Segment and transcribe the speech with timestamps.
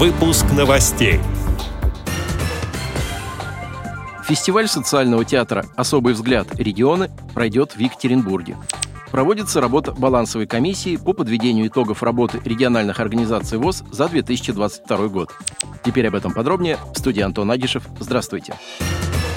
[0.00, 1.20] Выпуск новостей.
[4.24, 6.46] Фестиваль социального театра «Особый взгляд.
[6.58, 8.56] Регионы» пройдет в Екатеринбурге.
[9.10, 15.34] Проводится работа балансовой комиссии по подведению итогов работы региональных организаций ВОЗ за 2022 год.
[15.84, 16.78] Теперь об этом подробнее.
[16.94, 17.82] В студии Антон Агишев.
[18.00, 18.54] Здравствуйте.
[18.54, 19.29] Здравствуйте.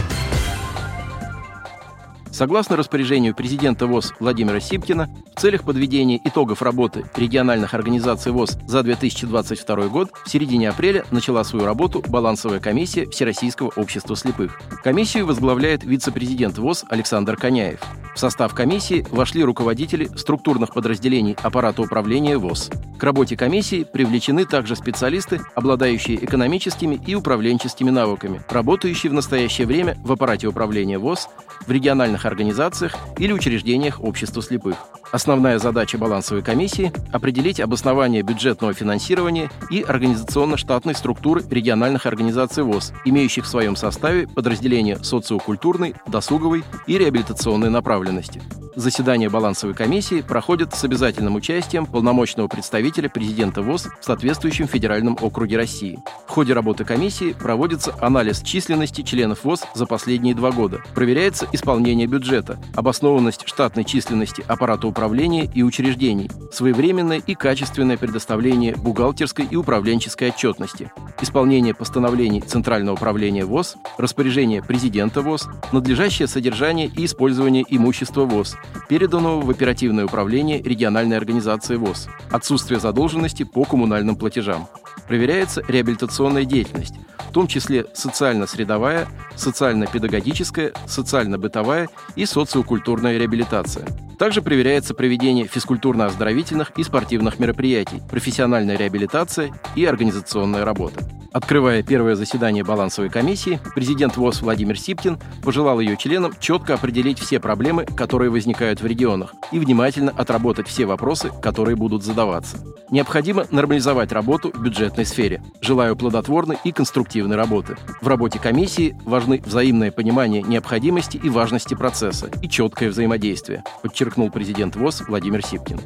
[2.34, 8.82] Согласно распоряжению президента ВОЗ Владимира Сипкина, в целях подведения итогов работы региональных организаций ВОЗ за
[8.82, 14.60] 2022 год в середине апреля начала свою работу балансовая комиссия Всероссийского общества слепых.
[14.84, 17.80] Комиссию возглавляет вице-президент ВОЗ Александр Коняев.
[18.16, 22.72] В состав комиссии вошли руководители структурных подразделений аппарата управления ВОЗ.
[23.04, 29.98] К работе комиссии привлечены также специалисты, обладающие экономическими и управленческими навыками, работающие в настоящее время
[30.06, 31.28] в аппарате управления ВОЗ,
[31.68, 34.78] в региональных организациях или учреждениях общества слепых.
[35.12, 43.44] Основная задача балансовой комиссии– определить обоснование бюджетного финансирования и организационно-штатной структуры региональных организаций ВОЗ, имеющих
[43.44, 48.42] в своем составе подразделения социокультурной, досуговой и реабилитационной направленности.
[48.76, 55.58] Заседания балансовой комиссии проходят с обязательным участием полномочного представителя президента ВОЗ в соответствующем федеральном округе
[55.58, 56.00] России.
[56.28, 62.08] В ходе работы комиссии проводится анализ численности членов ВОЗ за последние два года, проверяется исполнение
[62.08, 70.30] бюджета, обоснованность штатной численности аппарата управления и учреждений, своевременное и качественное предоставление бухгалтерской и управленческой
[70.30, 78.56] отчетности, исполнение постановлений Центрального управления ВОЗ, распоряжение президента ВОЗ, надлежащее содержание и использование имущества ВОЗ,
[78.88, 84.68] переданного в оперативное управление региональной организации ВОЗ, отсутствие задолженности по коммунальным платежам.
[85.08, 93.88] Проверяется реабилитационная деятельность, в том числе социально-средовая, социально-педагогическая, социально-бытовая и социокультурная реабилитация.
[94.20, 101.02] Также проверяется проведение физкультурно-оздоровительных и спортивных мероприятий, профессиональная реабилитация и организационная работа.
[101.34, 107.40] Открывая первое заседание балансовой комиссии, президент ВОЗ Владимир Сипкин пожелал ее членам четко определить все
[107.40, 112.58] проблемы, которые возникают в регионах, и внимательно отработать все вопросы, которые будут задаваться.
[112.92, 115.42] Необходимо нормализовать работу в бюджетной сфере.
[115.60, 117.78] Желаю плодотворной и конструктивной работы.
[118.00, 124.76] В работе комиссии важны взаимное понимание необходимости и важности процесса и четкое взаимодействие, подчеркнул президент
[124.76, 125.80] ВОЗ Владимир Сипкин.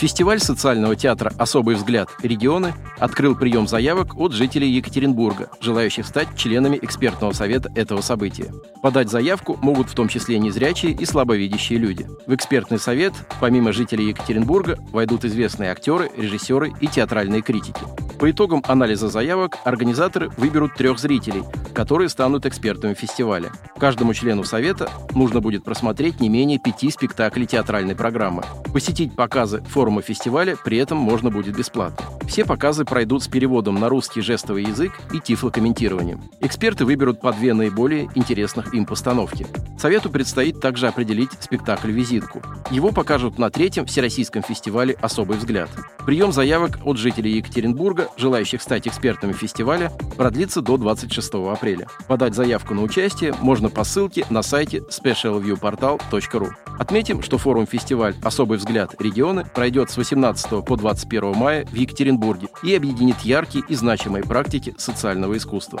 [0.00, 2.08] Фестиваль социального театра «Особый взгляд.
[2.22, 8.50] Регионы» открыл прием заявок от жителей Екатеринбурга, желающих стать членами экспертного совета этого события.
[8.80, 12.08] Подать заявку могут в том числе незрячие и слабовидящие люди.
[12.26, 17.82] В экспертный совет, помимо жителей Екатеринбурга, войдут известные актеры, режиссеры и театральные критики.
[18.20, 21.42] По итогам анализа заявок организаторы выберут трех зрителей,
[21.72, 23.50] которые станут экспертами фестиваля.
[23.78, 28.42] Каждому члену совета нужно будет просмотреть не менее пяти спектаклей театральной программы.
[28.74, 32.04] Посетить показы форума фестиваля при этом можно будет бесплатно.
[32.28, 36.20] Все показы пройдут с переводом на русский жестовый язык и тифлокомментированием.
[36.40, 39.46] Эксперты выберут по две наиболее интересных им постановки.
[39.80, 42.42] Совету предстоит также определить спектакль-визитку.
[42.70, 45.70] Его покажут на третьем Всероссийском фестивале «Особый взгляд».
[46.04, 51.86] Прием заявок от жителей Екатеринбурга, желающих стать экспертами фестиваля, продлится до 26 апреля.
[52.08, 56.50] Подать заявку на участие можно по ссылке на сайте specialviewportal.ru.
[56.78, 58.94] Отметим, что форум-фестиваль «Особый взгляд.
[59.00, 64.74] Регионы» пройдет с 18 по 21 мая в Екатеринбурге и объединит яркие и значимые практики
[64.76, 65.80] социального искусства.